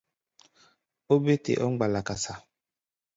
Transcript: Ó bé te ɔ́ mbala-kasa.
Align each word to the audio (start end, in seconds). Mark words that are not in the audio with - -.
Ó 1.13 1.15
bé 1.25 1.33
te 1.43 1.51
ɔ́ 1.63 1.69
mbala-kasa. 1.73 2.33